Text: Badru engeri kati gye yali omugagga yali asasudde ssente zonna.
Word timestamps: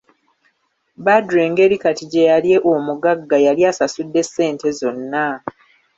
Badru 1.05 1.37
engeri 1.47 1.75
kati 1.83 2.03
gye 2.11 2.23
yali 2.29 2.51
omugagga 2.71 3.37
yali 3.45 3.61
asasudde 3.71 4.21
ssente 4.27 4.67
zonna. 4.79 5.25